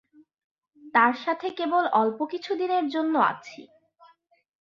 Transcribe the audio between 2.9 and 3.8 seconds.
জন্য আছি।